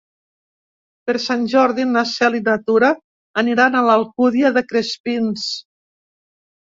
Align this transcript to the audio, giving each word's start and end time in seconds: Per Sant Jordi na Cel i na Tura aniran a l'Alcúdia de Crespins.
Per 1.09 1.13
Sant 1.25 1.43
Jordi 1.51 1.85
na 1.89 2.03
Cel 2.13 2.37
i 2.39 2.41
na 2.49 2.57
Tura 2.71 2.91
aniran 3.45 3.77
a 3.83 3.87
l'Alcúdia 3.89 4.53
de 4.59 4.65
Crespins. 4.73 5.49